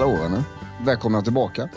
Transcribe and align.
Hallå 0.00 0.16
vänner! 0.16 0.44
Välkomna 0.84 1.22
tillbaka. 1.22 1.68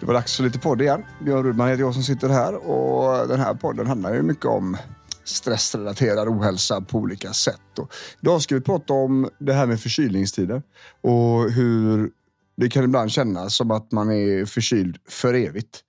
Det 0.00 0.06
var 0.06 0.14
dags 0.14 0.36
för 0.36 0.44
lite 0.44 0.58
podd 0.58 0.82
igen. 0.82 1.04
Björn 1.24 1.44
Rudman 1.44 1.68
heter 1.68 1.80
jag 1.80 1.94
som 1.94 2.02
sitter 2.02 2.28
här 2.28 2.54
och 2.54 3.28
den 3.28 3.40
här 3.40 3.54
podden 3.54 3.86
handlar 3.86 4.14
ju 4.14 4.22
mycket 4.22 4.44
om 4.44 4.76
stressrelaterad 5.24 6.28
ohälsa 6.28 6.80
på 6.80 6.98
olika 6.98 7.32
sätt. 7.32 7.78
Och 7.78 7.92
idag 8.22 8.42
ska 8.42 8.54
vi 8.54 8.60
prata 8.60 8.92
om 8.92 9.30
det 9.38 9.52
här 9.52 9.66
med 9.66 9.80
förkylningstider 9.80 10.62
och 11.00 11.50
hur 11.50 12.10
det 12.56 12.70
kan 12.70 12.84
ibland 12.84 13.10
kännas 13.10 13.56
som 13.56 13.70
att 13.70 13.92
man 13.92 14.10
är 14.10 14.44
förkyld 14.44 14.96
för 15.08 15.34
evigt. 15.34 15.80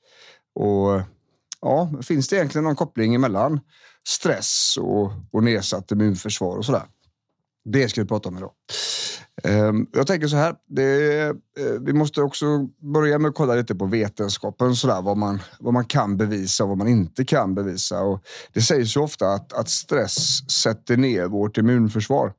Och 0.55 1.01
ja, 1.61 1.91
finns 2.01 2.27
det 2.27 2.35
egentligen 2.35 2.63
någon 2.63 2.75
koppling 2.75 3.15
emellan 3.15 3.59
stress 4.07 4.77
och, 4.81 5.11
och 5.31 5.43
nedsatt 5.43 5.91
immunförsvar 5.91 6.57
och 6.57 6.65
sådär? 6.65 6.83
Det 7.65 7.89
ska 7.89 8.01
vi 8.01 8.07
prata 8.07 8.29
om 8.29 8.37
idag. 8.37 8.51
Ehm, 9.43 9.87
jag 9.93 10.07
tänker 10.07 10.27
så 10.27 10.35
här. 10.35 10.55
Det, 10.67 11.21
eh, 11.27 11.33
vi 11.81 11.93
måste 11.93 12.21
också 12.21 12.45
börja 12.93 13.19
med 13.19 13.29
att 13.29 13.35
kolla 13.35 13.55
lite 13.55 13.75
på 13.75 13.85
vetenskapen. 13.85 14.75
Så 14.75 14.87
där, 14.87 15.01
vad, 15.01 15.17
man, 15.17 15.41
vad 15.59 15.73
man 15.73 15.85
kan 15.85 16.17
bevisa 16.17 16.63
och 16.63 16.69
vad 16.69 16.77
man 16.77 16.87
inte 16.87 17.25
kan 17.25 17.55
bevisa. 17.55 18.01
Och 18.01 18.23
det 18.53 18.61
sägs 18.61 18.95
ju 18.95 18.99
ofta 18.99 19.27
att, 19.27 19.53
att 19.53 19.69
stress 19.69 20.51
sätter 20.51 20.97
ner 20.97 21.25
vårt 21.25 21.57
immunförsvar. 21.57 22.33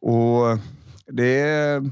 Och 0.00 0.58
det, 1.06 1.82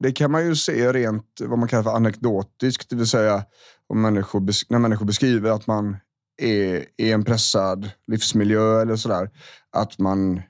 det 0.00 0.12
kan 0.12 0.30
man 0.30 0.46
ju 0.46 0.56
se 0.56 0.92
rent 0.92 1.24
vad 1.40 1.58
man 1.58 1.68
kallar 1.68 1.82
för 1.82 1.90
anekdotiskt. 1.90 2.90
Det 2.90 2.96
vill 2.96 3.06
säga 3.06 3.44
om 3.86 4.00
människor, 4.00 4.40
när 4.68 4.78
människor 4.78 5.06
beskriver 5.06 5.50
att 5.50 5.66
man 5.66 5.96
är 6.42 6.84
i 6.96 7.12
en 7.12 7.24
pressad 7.24 7.90
livsmiljö 8.06 8.82
eller 8.82 8.96
sådär. 8.96 9.30
Att 9.72 9.98
man 9.98 10.42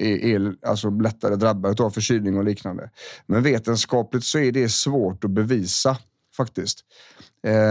är, 0.00 0.54
alltså 0.66 0.90
lättare 0.90 1.36
drabbade 1.36 1.82
av 1.82 1.90
förkylning 1.90 2.38
och 2.38 2.44
liknande. 2.44 2.90
Men 3.26 3.42
vetenskapligt 3.42 4.24
så 4.24 4.38
är 4.38 4.52
det 4.52 4.68
svårt 4.68 5.24
att 5.24 5.30
bevisa 5.30 5.96
faktiskt. 6.36 6.84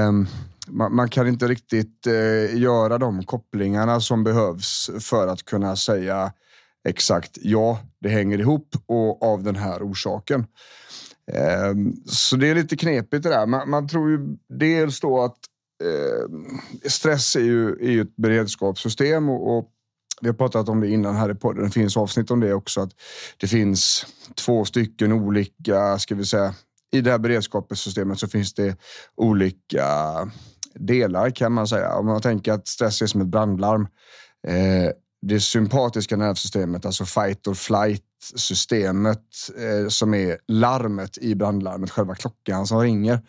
Um, 0.08 0.28
man, 0.68 0.96
man, 0.96 1.10
kan 1.10 1.28
inte 1.28 1.48
riktigt 1.48 2.08
uh, 2.08 2.60
göra 2.60 2.98
de 2.98 3.24
kopplingarna 3.24 4.02
som 4.02 4.24
behövs 4.24 4.90
för 5.00 5.28
att 5.28 5.46
kunna 5.46 5.76
säga 5.76 6.34
exakt 6.88 7.38
ja, 7.42 7.80
det 8.00 8.10
hänger 8.10 8.40
ihop 8.40 8.76
och 8.86 9.24
av 9.24 9.44
den 9.44 9.56
här 9.56 9.80
orsaken. 9.92 10.46
Um, 11.70 12.04
så 12.06 12.36
det 12.36 12.48
är 12.48 12.56
lite 12.56 12.76
knepigt 12.76 13.24
det 13.24 13.30
där. 13.30 13.46
Man, 13.46 13.70
man 13.70 13.88
tror 13.88 14.10
ju 14.10 14.38
dels 14.50 15.00
då 15.00 15.22
att 15.22 15.38
uh, 15.84 16.42
stress 16.86 17.36
är 17.36 17.44
ju, 17.44 17.70
är 17.70 17.92
ju 17.92 18.02
ett 18.02 18.16
beredskapssystem 18.16 19.30
och, 19.30 19.58
och 19.58 19.72
vi 20.22 20.28
har 20.28 20.34
pratat 20.34 20.70
om 20.70 20.80
det 20.80 20.90
innan 20.90 21.16
här 21.16 21.32
i 21.32 21.36
podden. 21.36 21.64
Det 21.64 21.72
finns 21.72 21.98
avsnitt 21.98 22.32
om 22.32 22.40
det 22.40 22.54
också. 22.54 22.82
Att 22.82 22.92
det 23.38 23.48
finns 23.48 24.06
två 24.36 24.66
stycken 24.66 25.12
olika, 25.12 26.00
ska 26.00 26.16
vi 26.16 26.26
säga, 26.26 26.54
i 26.92 27.02
det 27.02 27.12
här 27.12 27.20
beredskapssystemet 27.20 28.20
så 28.20 28.28
finns 28.28 28.54
det 28.54 28.78
olika 29.18 29.86
delar 30.74 31.30
kan 31.30 31.52
man 31.54 31.68
säga. 31.68 31.96
Om 31.96 32.06
man 32.06 32.22
tänker 32.22 32.54
att 32.54 32.68
stress 32.68 33.02
är 33.02 33.08
som 33.08 33.22
ett 33.22 33.28
brandlarm. 33.28 33.88
Eh, 34.48 34.92
det 35.22 35.40
sympatiska 35.40 36.18
nervsystemet, 36.18 36.86
alltså 36.86 37.06
fight 37.06 37.48
or 37.48 37.54
flight 37.54 38.04
systemet 38.36 39.24
eh, 39.58 39.88
som 39.88 40.14
är 40.14 40.38
larmet 40.48 41.18
i 41.18 41.36
brandlarmet, 41.36 41.92
själva 41.92 42.16
klockan 42.16 42.68
som 42.68 42.80
ringer. 42.80 43.22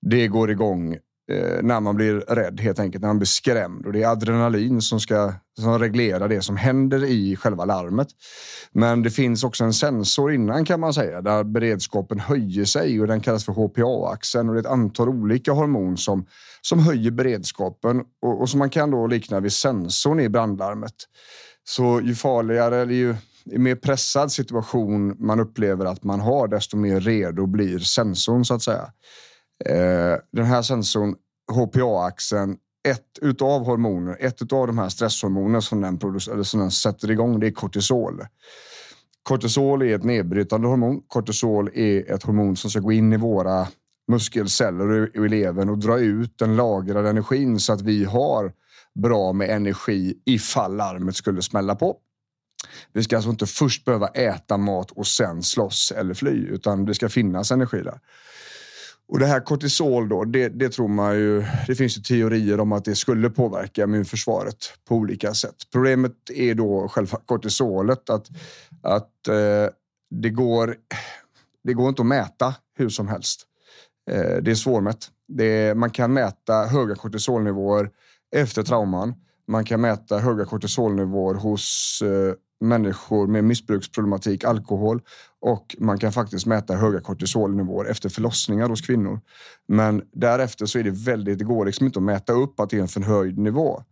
Det 0.00 0.28
går 0.28 0.50
igång 0.50 0.98
Eh, 1.30 1.62
när 1.62 1.80
man 1.80 1.96
blir 1.96 2.14
rädd 2.14 2.60
helt 2.60 2.78
enkelt, 2.78 3.02
när 3.02 3.08
man 3.08 3.18
blir 3.18 3.26
skrämd. 3.26 3.86
Och 3.86 3.92
det 3.92 4.02
är 4.02 4.08
adrenalin 4.08 4.82
som 4.82 5.00
ska 5.00 5.32
som 5.60 5.78
reglerar 5.78 6.28
det 6.28 6.42
som 6.42 6.56
händer 6.56 7.04
i 7.04 7.36
själva 7.36 7.64
larmet. 7.64 8.08
Men 8.72 9.02
det 9.02 9.10
finns 9.10 9.44
också 9.44 9.64
en 9.64 9.72
sensor 9.72 10.32
innan 10.32 10.64
kan 10.64 10.80
man 10.80 10.94
säga, 10.94 11.22
där 11.22 11.44
beredskapen 11.44 12.18
höjer 12.18 12.64
sig 12.64 13.00
och 13.00 13.06
den 13.06 13.20
kallas 13.20 13.44
för 13.44 13.52
HPA-axeln 13.52 14.48
och 14.48 14.54
det 14.54 14.58
är 14.58 14.62
ett 14.62 14.72
antal 14.72 15.08
olika 15.08 15.52
hormon 15.52 15.96
som, 15.96 16.26
som 16.62 16.78
höjer 16.78 17.10
beredskapen 17.10 18.00
och, 18.22 18.40
och 18.40 18.50
som 18.50 18.58
man 18.58 18.70
kan 18.70 18.90
då 18.90 19.06
likna 19.06 19.40
vid 19.40 19.52
sensorn 19.52 20.20
i 20.20 20.28
brandlarmet. 20.28 20.94
Så 21.64 22.00
ju 22.04 22.14
farligare 22.14 22.76
eller 22.76 22.94
ju 22.94 23.14
i 23.44 23.58
mer 23.58 23.74
pressad 23.74 24.32
situation 24.32 25.16
man 25.18 25.40
upplever 25.40 25.84
att 25.84 26.04
man 26.04 26.20
har, 26.20 26.48
desto 26.48 26.76
mer 26.76 27.00
redo 27.00 27.46
blir 27.46 27.78
sensorn 27.78 28.44
så 28.44 28.54
att 28.54 28.62
säga. 28.62 28.92
Eh, 29.64 30.16
den 30.32 30.44
här 30.44 30.62
sensorn, 30.62 31.16
HPA-axeln, 31.52 32.56
ett 32.88 33.18
utav 33.22 33.64
hormoner, 33.64 34.16
ett 34.20 34.42
utav 34.42 34.66
de 34.66 34.78
här 34.78 34.88
stresshormonerna 34.88 35.60
som 35.60 35.80
den, 35.80 35.98
eller 36.32 36.42
som 36.42 36.60
den 36.60 36.70
sätter 36.70 37.10
igång, 37.10 37.40
det 37.40 37.46
är 37.46 37.50
kortisol. 37.50 38.24
Kortisol 39.22 39.82
är 39.82 39.94
ett 39.94 40.04
nedbrytande 40.04 40.68
hormon. 40.68 41.02
Kortisol 41.06 41.70
är 41.74 42.12
ett 42.12 42.22
hormon 42.22 42.56
som 42.56 42.70
ska 42.70 42.80
gå 42.80 42.92
in 42.92 43.12
i 43.12 43.16
våra 43.16 43.68
muskelceller 44.08 45.16
i 45.24 45.28
levern 45.28 45.68
och 45.68 45.78
dra 45.78 45.98
ut 45.98 46.38
den 46.38 46.56
lagrade 46.56 47.10
energin 47.10 47.60
så 47.60 47.72
att 47.72 47.80
vi 47.80 48.04
har 48.04 48.52
bra 48.94 49.32
med 49.32 49.50
energi 49.50 50.14
ifall 50.24 50.76
larmet 50.76 51.16
skulle 51.16 51.42
smälla 51.42 51.74
på. 51.74 51.96
Vi 52.92 53.02
ska 53.02 53.16
alltså 53.16 53.30
inte 53.30 53.46
först 53.46 53.84
behöva 53.84 54.08
äta 54.08 54.56
mat 54.56 54.90
och 54.90 55.06
sen 55.06 55.42
slåss 55.42 55.92
eller 55.96 56.14
fly, 56.14 56.46
utan 56.46 56.84
det 56.84 56.94
ska 56.94 57.08
finnas 57.08 57.50
energi 57.50 57.82
där. 57.82 58.00
Och 59.08 59.18
det 59.18 59.26
här 59.26 59.40
kortisol 59.40 60.08
då, 60.08 60.24
det, 60.24 60.48
det, 60.48 60.68
tror 60.68 60.88
man 60.88 61.16
ju. 61.16 61.44
Det 61.66 61.74
finns 61.74 61.98
ju 61.98 62.02
teorier 62.02 62.60
om 62.60 62.72
att 62.72 62.84
det 62.84 62.94
skulle 62.94 63.30
påverka 63.30 63.82
immunförsvaret 63.82 64.72
på 64.88 64.94
olika 64.94 65.34
sätt. 65.34 65.54
Problemet 65.72 66.12
är 66.34 66.54
då 66.54 66.88
själva 66.88 67.18
kortisolet 67.26 68.10
att, 68.10 68.28
att 68.82 69.28
eh, 69.28 69.72
det 70.10 70.30
går. 70.30 70.76
Det 71.64 71.72
går 71.72 71.88
inte 71.88 72.02
att 72.02 72.06
mäta 72.06 72.54
hur 72.78 72.88
som 72.88 73.08
helst. 73.08 73.42
Eh, 74.10 74.36
det 74.42 74.50
är 74.50 74.54
svårmätt. 74.54 75.10
Det, 75.28 75.74
man 75.76 75.90
kan 75.90 76.12
mäta 76.12 76.64
höga 76.64 76.94
kortisolnivåer 76.94 77.90
efter 78.36 78.62
trauman. 78.62 79.14
Man 79.48 79.64
kan 79.64 79.80
mäta 79.80 80.18
höga 80.18 80.44
kortisolnivåer 80.44 81.34
hos 81.34 81.98
eh, 82.02 82.34
människor 82.60 83.26
med 83.26 83.44
missbruksproblematik, 83.44 84.44
alkohol 84.44 85.02
och 85.40 85.76
man 85.78 85.98
kan 85.98 86.12
faktiskt 86.12 86.46
mäta 86.46 86.76
höga 86.76 87.00
kortisolnivåer 87.00 87.90
efter 87.90 88.08
förlossningar 88.08 88.68
hos 88.68 88.80
kvinnor. 88.80 89.20
Men 89.68 90.02
därefter 90.12 90.66
så 90.66 90.78
är 90.78 90.82
det 90.82 90.90
väldigt, 90.90 91.38
det 91.38 91.44
går 91.44 91.66
liksom 91.66 91.86
inte 91.86 91.98
att 91.98 92.02
mäta 92.02 92.32
upp 92.32 92.60
att 92.60 92.70
det 92.70 92.76
är 92.76 92.80
en 92.80 92.88
förhöjd 92.88 93.38
nivå. 93.38 93.82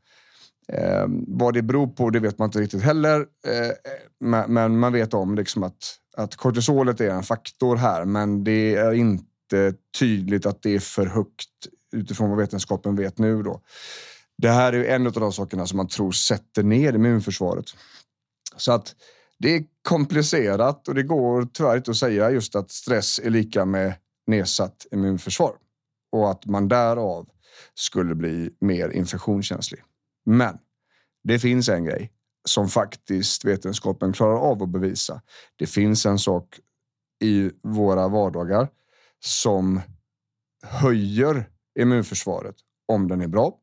Eh, 0.73 1.07
vad 1.29 1.55
det 1.55 1.63
beror 1.63 1.87
på, 1.87 2.11
det 2.11 2.21
vet 2.21 2.39
man 2.39 2.49
inte 2.49 2.61
riktigt 2.61 2.83
heller. 2.83 3.21
Eh, 3.21 3.93
men 4.49 4.79
man 4.79 4.93
vet 4.93 5.15
om 5.15 5.35
liksom 5.35 5.63
att, 5.63 5.97
att 6.17 6.37
kortisolet 6.37 7.01
är 7.01 7.11
en 7.11 7.23
faktor 7.23 7.77
här, 7.77 8.05
men 8.05 8.45
det 8.45 8.75
är 8.75 8.93
inte 8.93 9.75
tydligt 9.99 10.47
att 10.47 10.63
det 10.63 10.75
är 10.75 10.81
för 10.81 11.07
högt 11.07 11.49
utifrån 11.93 12.29
vad 12.29 12.39
vetenskapen 12.39 12.97
vet 12.97 13.19
nu. 13.19 13.43
Då. 13.43 13.61
Det 14.39 14.49
här 14.49 14.73
är 14.73 14.95
en 14.95 15.07
av 15.07 15.13
de 15.13 15.33
sakerna 15.33 15.67
som 15.67 15.77
man 15.77 15.89
tror 15.89 16.13
sätter 16.13 16.63
ner 16.63 16.93
immunförsvaret. 16.93 17.67
Så 18.57 18.73
att 18.73 18.95
det 19.39 19.57
är 19.57 19.65
komplicerat 19.83 20.89
och 20.89 20.95
det 20.95 21.03
går 21.03 21.49
tyvärr 21.53 21.77
inte 21.77 21.91
att 21.91 21.97
säga 21.97 22.31
just 22.31 22.57
att 22.57 22.71
stress 22.71 23.19
är 23.19 23.31
lika 23.31 23.65
med 23.65 23.95
nedsatt 24.27 24.87
immunförsvar 24.93 25.57
och 26.13 26.31
att 26.31 26.47
man 26.47 26.69
därav 26.69 27.29
skulle 27.75 28.15
bli 28.15 28.51
mer 28.61 28.89
infektionskänslig. 28.89 29.83
Men 30.25 30.59
det 31.25 31.39
finns 31.39 31.69
en 31.69 31.85
grej 31.85 32.13
som 32.49 32.69
faktiskt 32.69 33.45
vetenskapen 33.45 34.13
klarar 34.13 34.39
av 34.39 34.63
att 34.63 34.69
bevisa. 34.69 35.23
Det 35.57 35.67
finns 35.67 36.07
en 36.07 36.19
sak 36.19 36.61
i 37.25 37.51
våra 37.63 38.09
vardagar 38.09 38.69
som 39.25 39.81
höjer 40.63 41.51
immunförsvaret 41.79 42.57
om 42.89 43.09
den 43.09 43.21
är 43.21 43.27
bra 43.27 43.59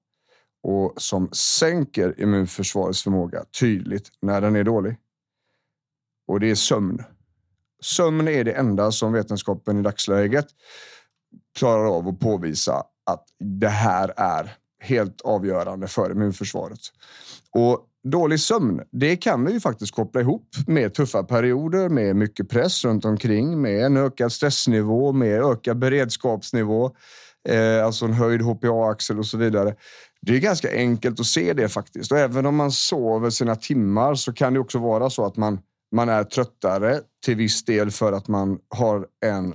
och 0.63 0.93
som 0.97 1.29
sänker 1.31 2.21
immunförsvarets 2.21 3.03
förmåga 3.03 3.43
tydligt 3.59 4.11
när 4.21 4.41
den 4.41 4.55
är 4.55 4.63
dålig. 4.63 4.97
Och 6.27 6.39
det 6.39 6.51
är 6.51 6.55
sömn. 6.55 7.03
Sömn 7.81 8.27
är 8.27 8.43
det 8.43 8.51
enda 8.51 8.91
som 8.91 9.13
vetenskapen 9.13 9.79
i 9.79 9.81
dagsläget 9.81 10.45
klarar 11.57 11.97
av 11.97 12.07
att 12.07 12.19
påvisa 12.19 12.83
att 13.05 13.25
det 13.39 13.69
här 13.69 14.13
är 14.17 14.55
helt 14.79 15.21
avgörande 15.21 15.87
för 15.87 16.11
immunförsvaret. 16.11 16.79
Och 17.51 17.87
dålig 18.03 18.39
sömn, 18.39 18.81
det 18.91 19.15
kan 19.15 19.45
vi 19.45 19.53
ju 19.53 19.59
faktiskt 19.59 19.95
koppla 19.95 20.21
ihop 20.21 20.47
med 20.67 20.93
tuffa 20.93 21.23
perioder, 21.23 21.89
med 21.89 22.15
mycket 22.15 22.49
press 22.49 22.85
runt 22.85 23.05
omkring, 23.05 23.61
med 23.61 23.85
en 23.85 23.97
ökad 23.97 24.31
stressnivå, 24.31 25.11
med 25.11 25.41
ökad 25.43 25.77
beredskapsnivå, 25.77 26.95
eh, 27.49 27.85
alltså 27.85 28.05
en 28.05 28.13
höjd 28.13 28.41
HPA-axel 28.41 29.19
och 29.19 29.25
så 29.25 29.37
vidare. 29.37 29.75
Det 30.25 30.35
är 30.35 30.39
ganska 30.39 30.71
enkelt 30.71 31.19
att 31.19 31.25
se 31.25 31.53
det 31.53 31.69
faktiskt. 31.69 32.11
Och 32.11 32.17
även 32.17 32.45
om 32.45 32.55
man 32.55 32.71
sover 32.71 33.29
sina 33.29 33.55
timmar 33.55 34.15
så 34.15 34.33
kan 34.33 34.53
det 34.53 34.59
också 34.59 34.79
vara 34.79 35.09
så 35.09 35.25
att 35.25 35.37
man, 35.37 35.59
man 35.91 36.09
är 36.09 36.23
tröttare 36.23 37.01
till 37.25 37.35
viss 37.35 37.65
del 37.65 37.91
för 37.91 38.13
att 38.13 38.27
man 38.27 38.59
har 38.69 39.07
en, 39.25 39.53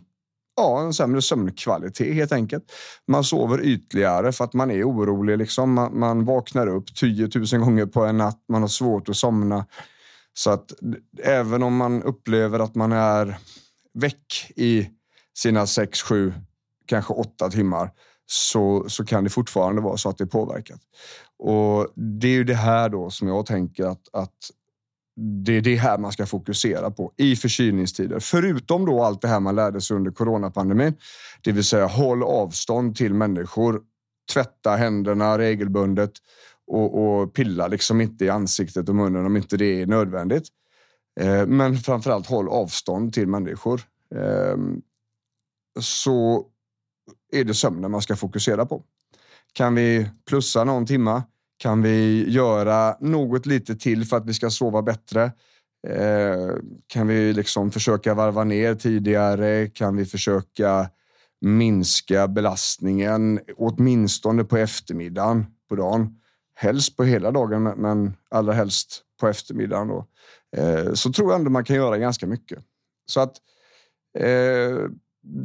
ja, 0.56 0.80
en 0.80 0.94
sämre 0.94 1.22
sömnkvalitet 1.22 2.14
helt 2.14 2.32
enkelt. 2.32 2.64
Man 3.06 3.24
sover 3.24 3.64
ytligare 3.64 4.32
för 4.32 4.44
att 4.44 4.54
man 4.54 4.70
är 4.70 4.88
orolig. 4.88 5.38
Liksom. 5.38 5.72
Man, 5.72 5.98
man 5.98 6.24
vaknar 6.24 6.66
upp 6.66 6.94
10 6.94 7.28
000 7.52 7.60
gånger 7.60 7.86
på 7.86 8.04
en 8.04 8.16
natt. 8.16 8.44
Man 8.48 8.62
har 8.62 8.68
svårt 8.68 9.08
att 9.08 9.16
somna. 9.16 9.66
Så 10.34 10.50
att 10.50 10.72
även 11.22 11.62
om 11.62 11.76
man 11.76 12.02
upplever 12.02 12.58
att 12.58 12.74
man 12.74 12.92
är 12.92 13.38
väck 13.94 14.52
i 14.56 14.88
sina 15.38 15.66
sex, 15.66 16.02
sju, 16.02 16.32
kanske 16.86 17.12
8 17.12 17.50
timmar 17.50 17.90
så, 18.30 18.84
så 18.88 19.04
kan 19.04 19.24
det 19.24 19.30
fortfarande 19.30 19.82
vara 19.82 19.96
så 19.96 20.08
att 20.08 20.18
det 20.18 20.24
är 20.24 20.28
påverkat. 20.28 20.80
Och 21.38 21.92
Det 21.94 22.28
är 22.28 22.32
ju 22.32 22.44
det 22.44 22.54
här 22.54 22.88
då 22.88 23.10
som 23.10 23.28
jag 23.28 23.46
tänker 23.46 23.84
att, 23.84 24.08
att 24.12 24.50
det 25.44 25.52
är 25.52 25.60
det 25.60 25.76
här 25.76 25.98
man 25.98 26.12
ska 26.12 26.26
fokusera 26.26 26.90
på 26.90 27.12
i 27.16 27.36
förkylningstider. 27.36 28.20
Förutom 28.20 28.86
då 28.86 29.02
allt 29.02 29.22
det 29.22 29.28
här 29.28 29.40
man 29.40 29.54
lärde 29.54 29.80
sig 29.80 29.96
under 29.96 30.10
coronapandemin, 30.10 30.94
det 31.42 31.52
vill 31.52 31.64
säga 31.64 31.86
håll 31.86 32.22
avstånd 32.22 32.96
till 32.96 33.14
människor, 33.14 33.82
tvätta 34.32 34.76
händerna 34.76 35.38
regelbundet 35.38 36.12
och, 36.66 36.98
och 36.98 37.34
pilla 37.34 37.66
liksom 37.66 38.00
inte 38.00 38.24
i 38.24 38.30
ansiktet 38.30 38.88
och 38.88 38.94
munnen 38.94 39.26
om 39.26 39.36
inte 39.36 39.56
det 39.56 39.82
är 39.82 39.86
nödvändigt. 39.86 40.48
Eh, 41.20 41.46
men 41.46 41.76
framförallt 41.76 42.26
håll 42.26 42.48
avstånd 42.48 43.12
till 43.12 43.26
människor. 43.28 43.80
Ehm, 44.14 44.82
så 45.80 46.46
är 47.32 47.44
det 47.44 47.54
sömnen 47.54 47.90
man 47.90 48.02
ska 48.02 48.16
fokusera 48.16 48.66
på. 48.66 48.82
Kan 49.52 49.74
vi 49.74 50.10
plussa 50.26 50.64
någon 50.64 50.86
timma? 50.86 51.22
Kan 51.56 51.82
vi 51.82 52.24
göra 52.30 52.96
något 53.00 53.46
lite 53.46 53.76
till 53.76 54.04
för 54.04 54.16
att 54.16 54.26
vi 54.26 54.34
ska 54.34 54.50
sova 54.50 54.82
bättre? 54.82 55.32
Eh, 55.86 56.56
kan 56.86 57.06
vi 57.06 57.32
liksom 57.32 57.70
försöka 57.70 58.14
varva 58.14 58.44
ner 58.44 58.74
tidigare? 58.74 59.66
Kan 59.66 59.96
vi 59.96 60.04
försöka 60.04 60.90
minska 61.40 62.28
belastningen 62.28 63.40
åtminstone 63.56 64.44
på 64.44 64.56
eftermiddagen 64.56 65.46
på 65.68 65.76
dagen? 65.76 66.20
Helst 66.54 66.96
på 66.96 67.04
hela 67.04 67.30
dagen, 67.30 67.62
men 67.62 68.16
allra 68.30 68.52
helst 68.52 69.02
på 69.20 69.28
eftermiddagen. 69.28 69.88
Då. 69.88 70.06
Eh, 70.56 70.92
så 70.92 71.12
tror 71.12 71.30
jag 71.30 71.38
ändå 71.38 71.50
man 71.50 71.64
kan 71.64 71.76
göra 71.76 71.98
ganska 71.98 72.26
mycket. 72.26 72.58
Så 73.06 73.20
att 73.20 73.36
eh, 74.18 74.76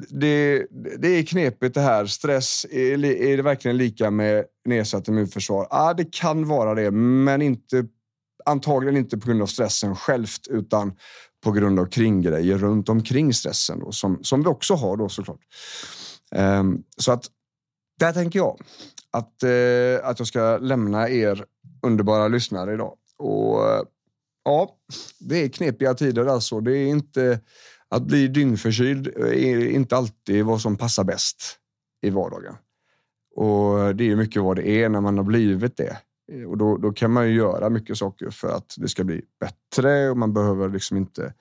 det, 0.10 0.68
det 1.00 1.08
är 1.08 1.24
knepigt 1.24 1.74
det 1.74 1.82
här. 1.82 2.06
Stress, 2.06 2.66
är, 2.72 3.06
är 3.06 3.38
det 3.38 3.44
verkligen 3.44 3.78
lika 3.78 4.12
med 4.12 4.46
nedsatt 4.66 5.08
immunförsvar? 5.08 5.68
Ja, 5.70 5.94
det 5.94 6.14
kan 6.14 6.48
vara 6.48 6.76
det, 6.76 6.92
men 6.92 7.42
inte, 7.42 7.86
antagligen 8.46 8.98
inte 8.98 9.18
på 9.18 9.28
grund 9.28 9.42
av 9.42 9.46
stressen 9.48 9.96
självt 9.96 10.48
utan 10.50 10.94
på 11.44 11.52
grund 11.52 11.80
av 11.80 11.86
kringgrejer 11.86 12.58
runt 12.58 12.90
omkring 12.90 13.34
stressen 13.34 13.80
då, 13.80 13.92
som, 13.92 14.24
som 14.24 14.44
vi 14.44 14.50
också 14.50 14.74
har 14.74 14.98
då 14.98 15.10
såklart. 15.10 15.40
Um, 16.36 16.84
så 16.98 17.12
att 17.12 17.26
där 18.00 18.14
tänker 18.14 18.40
jag 18.40 18.60
att, 19.12 19.44
uh, 19.44 20.10
att 20.10 20.20
jag 20.20 20.28
ska 20.28 20.58
lämna 20.58 21.10
er 21.10 21.46
underbara 21.82 22.28
lyssnare 22.28 22.74
idag. 22.74 22.94
Och 23.18 23.60
uh, 23.60 23.82
ja, 24.44 24.76
det 25.20 25.44
är 25.44 25.50
knepiga 25.50 25.94
tider 25.94 26.26
alltså. 26.26 26.60
Det 26.60 26.78
är 26.78 26.88
inte 26.88 27.40
att 27.94 28.04
bli 28.04 28.28
dyngförkyld 28.28 29.08
är 29.18 29.68
inte 29.68 29.98
alltid 29.98 30.46
vad 30.46 30.62
som 30.62 30.78
passar 30.78 31.04
bäst 31.04 31.58
i 32.02 32.10
vardagen. 32.10 32.56
Och 33.36 33.96
det 33.96 34.12
är 34.12 34.16
mycket 34.16 34.42
vad 34.42 34.56
det 34.56 34.70
är 34.70 34.90
när 34.90 35.02
man 35.02 35.18
har 35.18 35.24
blivit 35.24 35.78
det. 35.78 35.98
Och 36.48 36.58
då, 36.58 36.78
då 36.78 36.92
kan 36.92 37.12
man 37.12 37.30
ju 37.30 37.36
göra 37.36 37.70
mycket 37.70 37.98
saker 37.98 38.30
för 38.30 38.56
att 38.56 38.76
det 38.78 38.88
ska 38.88 39.04
bli 39.04 39.22
bättre 39.40 40.10
och 40.10 40.18
man 40.18 40.34
behöver 40.34 40.70
liksom 40.70 40.98
inte 40.98 41.34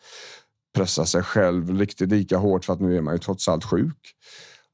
pressa 0.74 1.06
sig 1.06 1.22
själv 1.22 1.78
riktigt 1.78 2.08
lika 2.08 2.36
hårt 2.36 2.64
för 2.64 2.72
att 2.72 2.80
nu 2.80 2.96
är 2.96 3.00
man 3.00 3.14
ju 3.14 3.18
trots 3.18 3.48
allt 3.48 3.64
sjuk. 3.64 4.14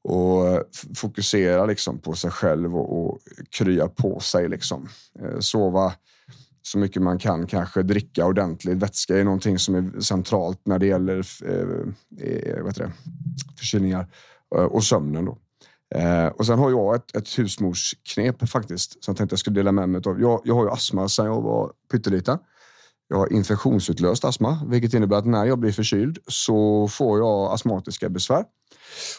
Och 0.03 0.63
fokusera 0.95 1.65
liksom 1.65 1.99
på 1.99 2.13
sig 2.13 2.31
själv 2.31 2.77
och, 2.77 3.05
och 3.05 3.19
krya 3.49 3.87
på 3.87 4.19
sig. 4.19 4.49
Liksom. 4.49 4.89
Eh, 5.19 5.39
sova 5.39 5.93
så 6.71 6.77
mycket 6.77 7.01
man 7.01 7.19
kan 7.19 7.47
kanske 7.47 7.83
dricka 7.83 8.25
ordentligt. 8.25 8.77
Vätska 8.77 9.17
är 9.17 9.23
någonting 9.23 9.59
som 9.59 9.75
är 9.75 9.99
centralt 9.99 10.61
när 10.65 10.79
det 10.79 10.85
gäller 10.85 11.25
eh, 11.45 12.27
eh 12.27 12.63
vad 12.63 12.75
det, 12.75 12.91
förkylningar 13.57 14.07
eh, 14.55 14.63
och 14.63 14.83
sömnen. 14.83 15.25
Då. 15.25 15.37
Eh, 15.95 16.27
och 16.27 16.45
sen 16.45 16.59
har 16.59 16.69
jag 16.69 16.95
ett, 16.95 17.15
ett 17.15 17.39
husmorsknep 17.39 18.49
faktiskt 18.49 19.03
som 19.03 19.11
jag 19.11 19.17
tänkte 19.17 19.33
jag 19.33 19.39
skulle 19.39 19.59
dela 19.59 19.71
med 19.71 19.89
mig 19.89 20.01
av. 20.05 20.21
Jag, 20.21 20.41
jag 20.43 20.55
har 20.55 20.63
ju 20.63 20.69
astma 20.69 21.09
sedan 21.09 21.25
jag 21.25 21.41
var 21.41 21.71
pytteliten. 21.91 22.37
Jag 23.09 23.17
har 23.17 23.33
infektionsutlöst 23.33 24.25
astma, 24.25 24.59
vilket 24.67 24.93
innebär 24.93 25.17
att 25.17 25.25
när 25.25 25.45
jag 25.45 25.59
blir 25.59 25.71
förkyld 25.71 26.17
så 26.27 26.87
får 26.87 27.19
jag 27.19 27.53
astmatiska 27.53 28.09
besvär. 28.09 28.43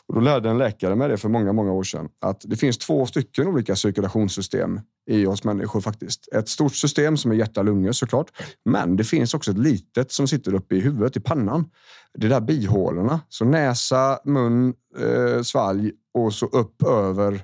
Och 0.07 0.15
då 0.15 0.21
lärde 0.21 0.51
en 0.51 0.59
läkare 0.59 0.97
mig 0.97 1.09
det 1.09 1.17
för 1.17 1.29
många, 1.29 1.53
många 1.53 1.73
år 1.73 1.83
sedan 1.83 2.09
att 2.21 2.41
det 2.45 2.57
finns 2.57 2.79
två 2.79 3.07
stycken 3.07 3.47
olika 3.47 3.77
cirkulationssystem 3.77 4.81
i 5.11 5.27
oss 5.27 5.45
människor 5.45 5.81
faktiskt. 5.81 6.29
Ett 6.33 6.49
stort 6.49 6.75
system 6.75 7.17
som 7.17 7.31
är 7.31 7.35
hjärta, 7.35 7.63
lungor 7.63 7.93
såklart. 7.93 8.27
Men 8.65 8.97
det 8.97 9.05
finns 9.05 9.35
också 9.35 9.51
ett 9.51 9.59
litet 9.59 10.13
som 10.13 10.29
sitter 10.29 10.55
uppe 10.55 10.77
i 10.77 10.81
huvudet, 10.81 11.17
i 11.17 11.21
pannan. 11.21 11.71
Det 12.15 12.27
är 12.27 12.31
där 12.31 12.41
bihålorna. 12.41 13.21
Så 13.29 13.45
näsa, 13.45 14.19
mun, 14.25 14.75
eh, 14.99 15.43
svalg 15.43 15.93
och 16.15 16.35
så 16.35 16.47
upp 16.47 16.83
över 16.83 17.43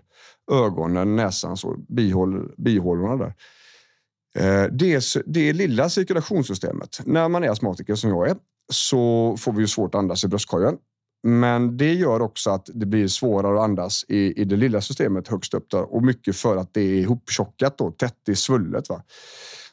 ögonen, 0.52 1.16
näsan, 1.16 1.56
så 1.56 1.76
bihål, 1.88 2.52
bihålorna 2.56 3.16
där. 3.16 3.34
Eh, 4.36 4.64
det, 4.72 5.04
det 5.26 5.52
lilla 5.52 5.88
cirkulationssystemet. 5.88 7.00
När 7.04 7.28
man 7.28 7.44
är 7.44 7.48
astmatiker 7.48 7.94
som 7.94 8.10
jag 8.10 8.30
är 8.30 8.36
så 8.72 9.36
får 9.38 9.52
vi 9.52 9.60
ju 9.60 9.66
svårt 9.66 9.94
att 9.94 9.98
andas 9.98 10.24
i 10.24 10.28
bröstkorgen. 10.28 10.76
Men 11.22 11.76
det 11.76 11.94
gör 11.94 12.22
också 12.22 12.50
att 12.50 12.68
det 12.74 12.86
blir 12.86 13.08
svårare 13.08 13.58
att 13.58 13.64
andas 13.64 14.04
i, 14.08 14.40
i 14.40 14.44
det 14.44 14.56
lilla 14.56 14.80
systemet 14.80 15.28
högst 15.28 15.54
upp 15.54 15.70
där 15.70 15.94
och 15.94 16.02
mycket 16.02 16.36
för 16.36 16.56
att 16.56 16.74
det 16.74 16.80
är 16.80 16.94
ihoptjockat 16.94 17.80
och 17.80 17.98
tätt 17.98 18.28
i 18.28 18.34
svullet. 18.34 18.88
Va? 18.88 19.02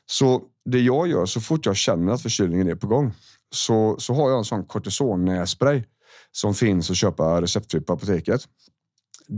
Så 0.05 0.41
det 0.65 0.79
jag 0.79 1.07
gör 1.07 1.25
så 1.25 1.41
fort 1.41 1.65
jag 1.65 1.75
känner 1.75 2.13
att 2.13 2.21
förkylningen 2.21 2.67
är 2.67 2.75
på 2.75 2.87
gång 2.87 3.13
så, 3.55 3.95
så 3.99 4.13
har 4.13 4.29
jag 4.29 4.37
en 4.37 4.45
sån 4.45 4.65
kortisonnässpray 4.65 5.83
som 6.31 6.53
finns 6.53 6.89
att 6.89 6.97
köpa 6.97 7.41
receptfritt 7.41 7.85
på 7.85 7.93
apoteket. 7.93 8.41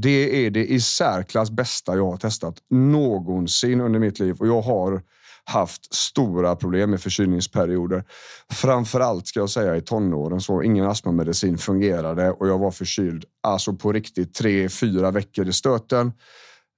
Det 0.01 0.45
är 0.45 0.51
det 0.51 0.65
i 0.65 0.81
särklass 0.81 1.51
bästa 1.51 1.95
jag 1.95 2.06
har 2.06 2.18
testat 2.18 2.57
någonsin 2.69 3.81
under 3.81 4.00
mitt 4.00 4.19
liv 4.19 4.36
och 4.39 4.47
jag 4.47 4.62
har 4.62 5.01
haft 5.44 5.94
stora 5.94 6.56
problem 6.56 6.89
med 6.89 7.01
förkylningsperioder. 7.01 8.03
Framförallt 8.51 9.27
ska 9.27 9.39
jag 9.39 9.50
säga 9.50 9.75
i 9.75 9.81
tonåren 9.81 10.42
så 10.42 10.63
ingen 10.63 10.86
astmamedicin 10.86 11.57
fungerade 11.57 12.31
och 12.31 12.47
jag 12.47 12.59
var 12.59 12.71
förkyld 12.71 13.25
alltså 13.44 13.74
på 13.74 13.92
riktigt 13.92 14.33
tre, 14.33 14.69
fyra 14.69 15.12
veckor 15.12 15.47
i 15.47 15.53
stöten 15.53 16.12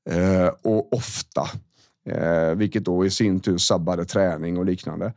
eh, 0.09 0.47
och 0.63 0.93
ofta, 0.93 1.49
eh, 2.09 2.55
vilket 2.55 2.85
då 2.85 3.05
i 3.05 3.09
sin 3.09 3.39
tur 3.39 3.57
sabbade 3.57 4.05
träning 4.05 4.57
och 4.57 4.65
liknande. 4.65 5.13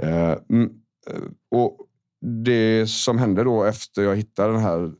Eh, 0.00 0.30
eh 0.30 0.36
och 1.50 1.78
det 2.46 2.86
som 2.86 3.18
hände 3.18 3.44
då 3.44 3.64
efter 3.64 4.02
jag 4.02 4.16
hittade 4.16 4.52
den 4.52 4.62
här 4.62 4.92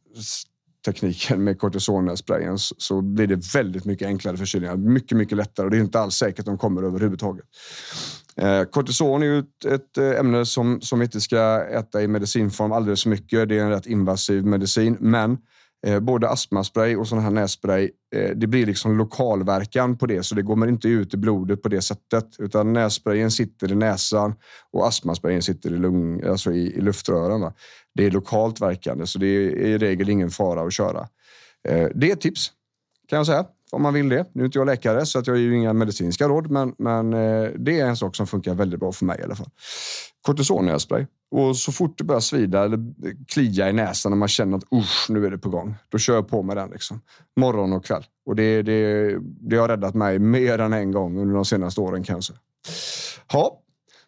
tekniken 0.84 1.44
med 1.44 1.58
kortisonsprayen 1.58 2.58
så 2.58 3.00
blir 3.00 3.26
det 3.26 3.54
väldigt 3.54 3.84
mycket 3.84 4.06
enklare 4.06 4.36
förkylningar. 4.36 4.76
Mycket, 4.76 5.18
mycket 5.18 5.36
lättare 5.38 5.64
och 5.64 5.70
det 5.70 5.76
är 5.76 5.80
inte 5.80 6.00
alls 6.00 6.14
säkert 6.14 6.38
att 6.38 6.46
de 6.46 6.58
kommer 6.58 6.82
överhuvudtaget. 6.82 7.44
Eh, 8.36 8.64
kortison 8.64 9.22
är 9.22 9.26
ju 9.26 9.38
ett, 9.74 9.98
eh, 9.98 10.20
ämne 10.20 10.46
som, 10.46 10.80
som 10.80 10.98
vi 10.98 11.04
inte 11.04 11.20
ska 11.20 11.64
äta 11.64 12.02
i 12.02 12.08
medicinform 12.08 12.72
alldeles 12.72 13.02
för 13.02 13.10
mycket. 13.10 13.48
Det 13.48 13.58
är 13.58 13.62
en 13.62 13.70
rätt 13.70 13.86
invasiv 13.86 14.46
medicin, 14.46 14.96
men 15.00 15.38
Eh, 15.86 16.00
både 16.00 16.28
astmaspray 16.28 16.96
och 16.96 17.08
sån 17.08 17.18
här 17.18 17.30
nässpray, 17.30 17.90
eh, 18.14 18.30
det 18.36 18.46
blir 18.46 18.66
liksom 18.66 18.98
lokalverkan 18.98 19.98
på 19.98 20.06
det, 20.06 20.22
så 20.22 20.34
det 20.34 20.42
går 20.42 20.68
inte 20.68 20.88
ut 20.88 21.14
i 21.14 21.16
blodet 21.16 21.62
på 21.62 21.68
det 21.68 21.82
sättet. 21.82 22.26
Utan 22.38 22.72
nässprayen 22.72 23.30
sitter 23.30 23.72
i 23.72 23.74
näsan 23.74 24.34
och 24.70 24.86
astmasprayen 24.86 25.42
sitter 25.42 25.70
i, 25.70 25.78
lung, 25.78 26.22
alltså 26.22 26.52
i, 26.52 26.76
i 26.76 26.80
luftrören. 26.80 27.40
Va? 27.40 27.54
Det 27.94 28.06
är 28.06 28.10
lokalt 28.10 28.60
verkande, 28.60 29.06
så 29.06 29.18
det 29.18 29.26
är 29.26 29.50
i 29.50 29.78
regel 29.78 30.08
ingen 30.08 30.30
fara 30.30 30.62
att 30.62 30.72
köra. 30.72 31.08
Eh, 31.68 31.88
det 31.94 32.08
är 32.08 32.12
ett 32.12 32.20
tips, 32.20 32.52
kan 33.08 33.16
jag 33.16 33.26
säga, 33.26 33.44
om 33.72 33.82
man 33.82 33.94
vill 33.94 34.08
det. 34.08 34.26
Nu 34.32 34.42
är 34.42 34.46
inte 34.46 34.58
jag 34.58 34.66
läkare, 34.66 35.06
så 35.06 35.18
att 35.18 35.26
jag 35.26 35.38
ger 35.38 35.50
inga 35.50 35.72
medicinska 35.72 36.28
råd, 36.28 36.50
men, 36.50 36.74
men 36.78 37.12
eh, 37.12 37.50
det 37.58 37.80
är 37.80 37.86
en 37.86 37.96
sak 37.96 38.16
som 38.16 38.26
funkar 38.26 38.54
väldigt 38.54 38.80
bra 38.80 38.92
för 38.92 39.04
mig 39.04 39.20
i 39.20 39.22
alla 39.22 39.34
fall. 39.34 39.50
Kortisonnässpray. 40.22 41.06
Och 41.30 41.56
så 41.56 41.72
fort 41.72 41.98
det 41.98 42.04
börjar 42.04 42.20
svida 42.20 42.64
eller 42.64 42.78
klia 43.28 43.70
i 43.70 43.72
näsan 43.72 44.12
och 44.12 44.18
man 44.18 44.28
känner 44.28 44.56
att 44.56 44.64
usch, 44.72 45.06
nu 45.08 45.26
är 45.26 45.30
det 45.30 45.38
på 45.38 45.48
gång. 45.48 45.74
Då 45.88 45.98
kör 45.98 46.14
jag 46.14 46.28
på 46.28 46.42
med 46.42 46.56
den 46.56 46.70
liksom. 46.70 47.00
morgon 47.36 47.72
och 47.72 47.84
kväll. 47.84 48.04
Och 48.26 48.36
det, 48.36 48.62
det, 48.62 49.16
det 49.22 49.56
har 49.56 49.68
räddat 49.68 49.94
mig 49.94 50.18
mer 50.18 50.58
än 50.58 50.72
en 50.72 50.92
gång 50.92 51.18
under 51.18 51.34
de 51.34 51.44
senaste 51.44 51.80
åren 51.80 52.02
kanske. 52.02 52.32
Ja, 53.32 53.60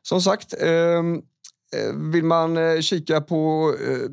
som 0.03 0.21
sagt. 0.21 0.55
Ehm, 0.63 1.23
Eh, 1.77 1.93
vill 2.13 2.25
man 2.25 2.57
eh, 2.57 2.81
kika 2.81 3.21
på 3.21 3.73
eh, 3.87 4.11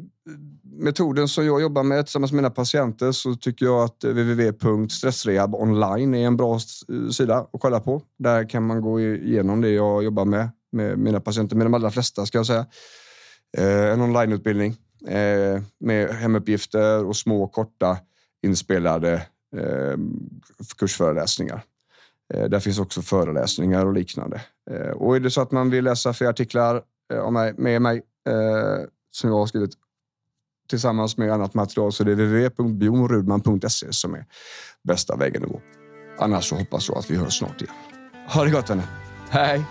metoden 0.63 1.27
som 1.27 1.45
jag 1.45 1.61
jobbar 1.61 1.83
med 1.83 2.05
tillsammans 2.05 2.31
med 2.31 2.37
mina 2.37 2.49
patienter 2.49 3.11
så 3.11 3.35
tycker 3.35 3.65
jag 3.65 3.83
att 3.83 4.03
www.stressrehabonline 4.03 6.13
är 6.13 6.27
en 6.27 6.37
bra 6.37 6.59
sida 7.11 7.37
att 7.37 7.61
kolla 7.61 7.79
på. 7.79 8.01
Där 8.19 8.49
kan 8.49 8.63
man 8.63 8.81
gå 8.81 8.99
igenom 8.99 9.61
det 9.61 9.69
jag 9.69 10.03
jobbar 10.03 10.25
med 10.25 10.49
med 10.71 10.97
mina 10.97 11.19
patienter, 11.19 11.55
med 11.55 11.65
de 11.65 11.73
allra 11.73 11.91
flesta 11.91 12.25
ska 12.25 12.37
jag 12.37 12.45
säga. 12.45 12.65
En 13.93 14.01
onlineutbildning 14.01 14.75
med 15.79 16.09
hemuppgifter 16.09 17.05
och 17.05 17.15
små 17.15 17.47
korta 17.47 17.97
inspelade 18.43 19.21
kursföreläsningar. 20.77 21.61
Där 22.33 22.59
finns 22.59 22.79
också 22.79 23.01
föreläsningar 23.01 23.85
och 23.85 23.93
liknande. 23.93 24.41
Och 24.95 25.15
är 25.15 25.19
det 25.19 25.31
så 25.31 25.41
att 25.41 25.51
man 25.51 25.69
vill 25.69 25.83
läsa 25.83 26.13
fler 26.13 26.27
artiklar 26.27 26.81
Eh, 27.13 27.19
av 27.19 27.33
mig, 27.33 27.53
med 27.57 27.81
mig 27.81 27.97
eh, 28.27 28.87
som 29.11 29.29
jag 29.29 29.37
har 29.37 29.47
skrivit 29.47 29.71
tillsammans 30.69 31.17
med 31.17 31.31
annat 31.31 31.53
material 31.53 31.91
så 31.91 32.03
det 32.03 32.11
är 32.11 32.15
www.bjornrudman.se 32.15 33.93
som 33.93 34.13
är 34.13 34.25
bästa 34.83 35.15
vägen 35.15 35.43
att 35.43 35.49
gå. 35.49 35.61
Annars 36.19 36.49
så 36.49 36.55
hoppas 36.55 36.89
jag 36.89 36.97
att 36.97 37.11
vi 37.11 37.15
hörs 37.15 37.37
snart 37.37 37.61
igen. 37.61 37.73
Ha 38.27 38.43
det 38.43 38.51
gott 38.51 38.69
vänner. 38.69 38.85
Hej! 39.29 39.65